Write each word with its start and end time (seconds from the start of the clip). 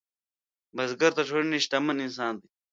بزګر 0.75 1.11
د 1.15 1.19
ټولنې 1.29 1.57
شتمن 1.65 1.97
انسان 2.05 2.33
دی 2.41 2.47